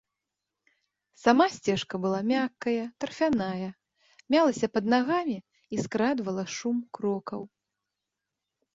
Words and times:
Сама 1.23 1.45
сцежка 1.55 1.95
была 2.05 2.19
мяккая, 2.31 2.83
тарфяная, 3.05 3.69
мялася 4.35 4.73
пад 4.79 4.91
нагамі 4.97 5.37
і 5.77 5.83
скрадвала 5.87 6.43
шум 6.59 6.77
крокаў. 6.99 7.41